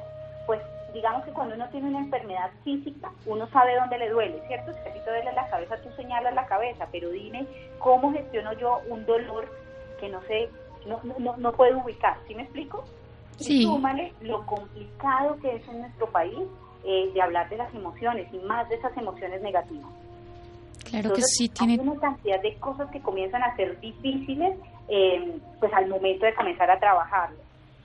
[0.46, 0.62] pues
[0.94, 4.74] digamos que cuando uno tiene una enfermedad física, uno sabe dónde le duele, ¿cierto?
[4.74, 7.46] Si a ti te duele la cabeza, tú señalas la cabeza, pero dime
[7.80, 9.48] cómo gestiono yo un dolor
[10.00, 10.50] que no sé
[10.86, 12.84] no, no, no puede ubicar, ¿sí me explico?
[13.38, 13.62] Sí.
[13.62, 16.40] Y súmale lo complicado que es en nuestro país
[16.84, 19.90] eh, de hablar de las emociones y más de esas emociones negativas.
[20.86, 21.74] Claro que sí, tiene...
[21.74, 26.34] Hay una cantidad de cosas que comienzan a ser difíciles eh, pues al momento de
[26.34, 27.30] comenzar a trabajar.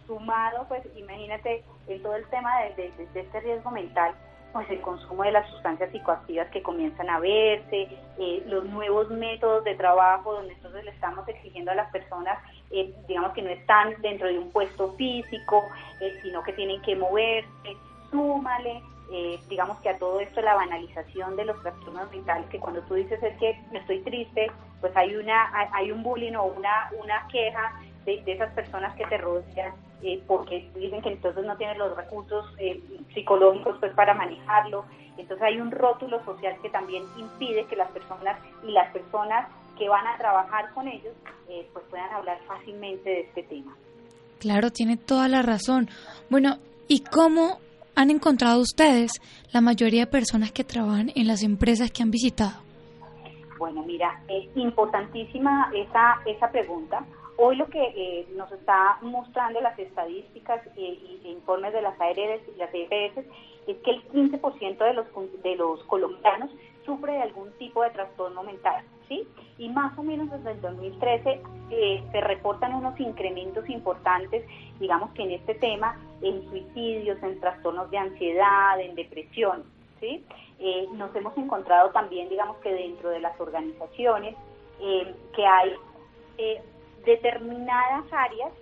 [0.07, 4.15] Sumado, pues imagínate en todo el tema de, de este riesgo mental,
[4.55, 9.65] pues el consumo de las sustancias psicoactivas que comienzan a verse, eh, los nuevos métodos
[9.65, 12.39] de trabajo donde entonces le estamos exigiendo a las personas,
[12.75, 15.65] eh, digamos que no están dentro de un puesto físico,
[16.01, 17.77] eh, sino que tienen que moverse,
[18.11, 18.83] súmale,
[19.49, 23.23] digamos que a todo esto la banalización de los trastornos mentales, que cuando tú dices
[23.23, 28.23] es que estoy triste, pues hay una hay un bullying o una, una queja de,
[28.27, 32.79] esas personas que te rodean eh, porque dicen que entonces no tienen los recursos eh,
[33.15, 34.85] psicológicos pues para manejarlo.
[35.17, 39.89] Entonces hay un rótulo social que también impide que las personas y las personas que
[39.89, 41.15] van a trabajar con ellos
[41.49, 43.77] eh, pues puedan hablar fácilmente de este tema.
[44.39, 45.89] Claro, tiene toda la razón.
[46.31, 46.59] Bueno,
[46.89, 47.59] ¿y cómo
[47.95, 49.13] han encontrado ustedes
[49.53, 52.63] la mayoría de personas que trabajan en las empresas que han visitado?
[53.59, 57.05] Bueno, mira, es importantísima esa, esa pregunta
[57.37, 62.43] Hoy lo que eh, nos está mostrando las estadísticas eh, y informes de las ARS
[62.55, 63.27] y las EPS
[63.67, 65.07] es que el 15% de los,
[65.43, 66.51] de los colombianos
[66.87, 69.27] sufre de algún tipo de trastorno mental, ¿sí?
[69.59, 71.41] Y más o menos desde el 2013
[71.71, 74.45] eh, se reportan unos incrementos importantes,
[74.81, 79.65] digamos que en este tema, en suicidios, en trastornos de ansiedad, en depresión,
[80.01, 80.25] ¿sí?
[80.59, 84.35] Eh, nos hemos encontrado también, digamos que dentro de las organizaciones,
[84.81, 85.73] eh, que hay
[86.39, 86.63] eh,
[87.05, 88.53] determinadas áreas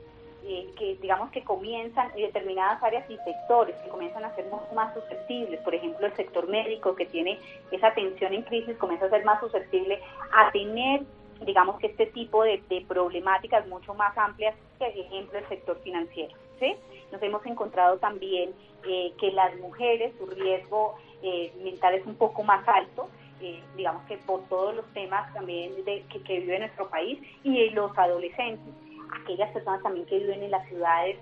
[0.76, 5.74] que digamos que comienzan, determinadas áreas y sectores que comienzan a ser más susceptibles, por
[5.74, 7.38] ejemplo el sector médico que tiene
[7.70, 10.00] esa atención en crisis comienza a ser más susceptible
[10.32, 11.02] a tener
[11.44, 16.34] digamos que este tipo de, problemáticas mucho más amplias que, por ejemplo, el sector financiero.
[16.58, 16.74] ¿sí?
[17.10, 18.52] Nos hemos encontrado también
[18.86, 23.08] eh, que las mujeres, su riesgo eh, mental es un poco más alto,
[23.40, 27.96] eh, digamos que por todos los temas también de, que vive nuestro país, y los
[27.98, 28.74] adolescentes,
[29.12, 31.16] aquellas personas también que viven en las ciudades,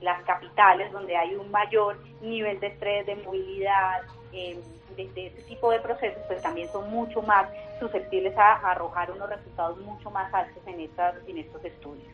[0.00, 4.02] las capitales, donde hay un mayor nivel de estrés, de movilidad,
[4.32, 4.58] de,
[4.96, 7.48] este tipo de procesos, pues también son mucho más
[7.78, 12.06] susceptibles a, arrojar unos resultados mucho más altos en, estas, en estos estudios.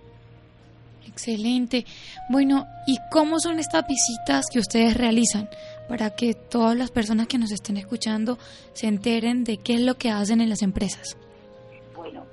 [1.09, 1.85] Excelente.
[2.29, 5.49] Bueno, ¿y cómo son estas visitas que ustedes realizan
[5.89, 8.39] para que todas las personas que nos estén escuchando
[8.73, 11.17] se enteren de qué es lo que hacen en las empresas?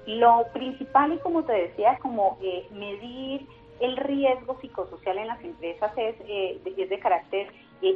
[0.05, 3.47] Lo principal y como te decía, como eh, medir
[3.79, 7.47] el riesgo psicosocial en las empresas es, eh, es de carácter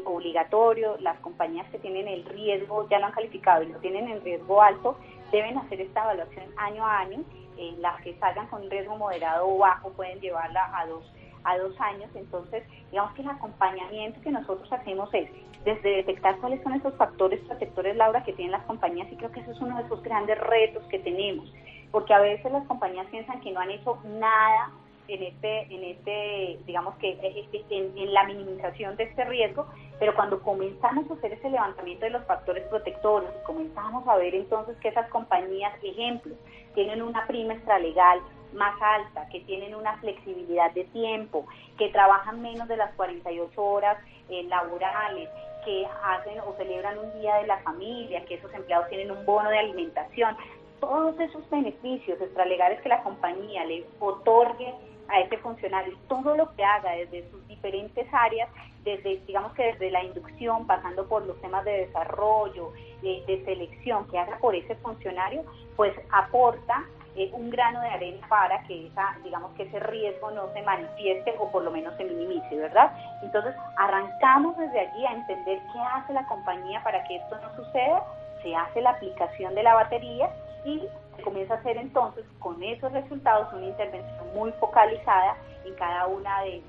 [0.06, 4.22] obligatorio, las compañías que tienen el riesgo, ya lo han calificado y lo tienen en
[4.22, 4.98] riesgo alto,
[5.32, 7.24] deben hacer esta evaluación año a año.
[7.58, 11.12] Eh, las que salgan con riesgo moderado o bajo pueden llevarla a dos,
[11.44, 12.10] a dos años.
[12.14, 15.28] Entonces, digamos que el acompañamiento que nosotros hacemos es
[15.66, 19.40] desde detectar cuáles son esos factores protectores, Laura, que tienen las compañías y creo que
[19.40, 21.52] eso es uno de esos grandes retos que tenemos,
[21.92, 24.72] porque a veces las compañías piensan que no han hecho nada
[25.08, 29.68] en este, en este, digamos que eh, eh, en, la minimización de este riesgo,
[30.00, 34.76] pero cuando comenzamos a hacer ese levantamiento de los factores protectores, comenzamos a ver entonces
[34.78, 36.38] que esas compañías, ejemplos,
[36.76, 38.20] tienen una prima extralegal
[38.54, 41.46] más alta, que tienen una flexibilidad de tiempo,
[41.78, 43.98] que trabajan menos de las 48 horas
[44.30, 45.30] eh, laborales,
[45.66, 49.50] que hacen o celebran un día de la familia, que esos empleados tienen un bono
[49.50, 50.38] de alimentación,
[50.80, 54.74] todos esos beneficios extralegales que la compañía le otorgue
[55.10, 58.50] a ese funcionario todo lo que haga desde sus diferentes áreas,
[58.84, 62.72] desde digamos que desde la inducción, pasando por los temas de desarrollo,
[63.02, 65.44] de, selección que haga por ese funcionario,
[65.76, 66.84] pues aporta
[67.16, 71.34] eh, un grano de arena para que esa, digamos que ese riesgo no se manifieste
[71.40, 72.92] o por lo menos se minimice, ¿verdad?
[73.24, 78.04] Entonces arrancamos desde allí a entender qué hace la compañía para que esto no suceda,
[78.42, 80.30] se hace la aplicación de la batería
[80.68, 80.88] y
[81.24, 86.62] comienza a hacer entonces con esos resultados una intervención muy focalizada en cada una de,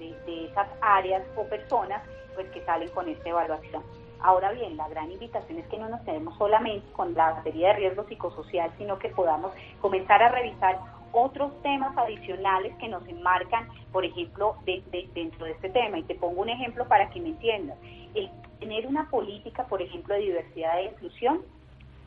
[0.51, 2.03] esas áreas o personas
[2.35, 3.83] pues que salen con esta evaluación.
[4.21, 7.75] Ahora bien, la gran invitación es que no nos quedemos solamente con la batería de
[7.75, 10.79] riesgo psicosocial, sino que podamos comenzar a revisar
[11.13, 15.99] otros temas adicionales que nos enmarcan, por ejemplo, dentro de este tema.
[15.99, 17.79] Y te pongo un ejemplo para que me entiendas.
[18.15, 18.31] El
[18.61, 21.43] tener una política, por ejemplo, de diversidad e inclusión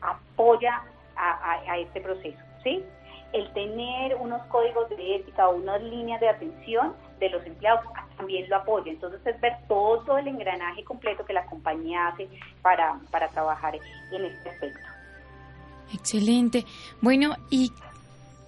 [0.02, 0.82] apoya
[1.16, 2.82] a, este proceso, ¿sí?
[3.32, 7.84] El tener unos códigos de ética o unas líneas de atención de los empleados
[8.16, 8.92] también lo apoya.
[8.92, 12.28] Entonces es ver todo el engranaje completo que la compañía hace
[12.60, 14.80] para, para trabajar en este aspecto.
[15.94, 16.64] Excelente.
[17.00, 17.72] Bueno, y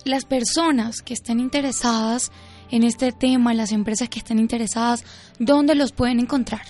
[0.04, 2.30] las personas que estén interesadas
[2.70, 5.04] en este tema, las empresas que estén interesadas,
[5.38, 6.62] ¿dónde los pueden encontrar?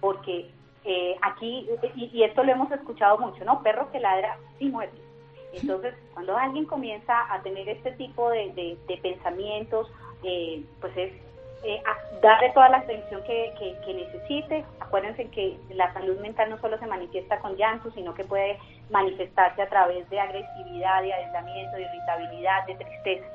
[0.00, 0.50] porque
[0.84, 3.62] eh, aquí, y, esto lo hemos escuchado mucho, ¿no?
[3.62, 4.92] Perro que ladra sí muere.
[5.52, 9.90] Entonces, cuando alguien comienza a tener este tipo de, pensamientos,
[10.22, 11.12] eh, pues es
[11.64, 11.82] eh,
[12.20, 13.54] darle toda la atención que,
[13.84, 14.64] que, necesite.
[14.80, 18.58] Acuérdense que la salud mental no solo se manifiesta con llanto, sino que puede
[18.90, 23.26] manifestarse a través de agresividad, de aislamiento, de irritabilidad, de tristeza.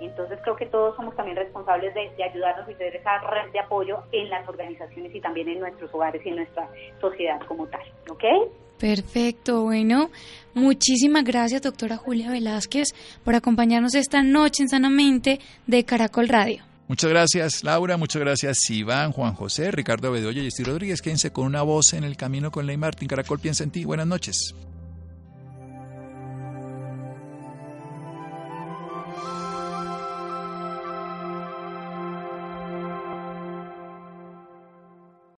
[0.00, 4.02] Entonces creo que todos somos también responsables de, ayudarnos y ser esa red de apoyo
[4.12, 6.68] en las organizaciones y también en nuestros hogares y en nuestra
[7.00, 7.82] sociedad como tal.
[8.10, 8.24] ¿Ok?
[8.78, 10.10] Perfecto, bueno,
[10.54, 12.94] muchísimas gracias doctora Julia Velázquez
[13.24, 16.62] por acompañarnos esta noche en Sanamente de Caracol Radio.
[16.86, 21.02] Muchas gracias Laura, muchas gracias Iván, Juan José, Ricardo Bedoya y Esti Rodríguez.
[21.02, 23.08] Quédense con una voz en el camino con Ley Martín.
[23.08, 23.84] Caracol piensa en ti.
[23.84, 24.54] Buenas noches.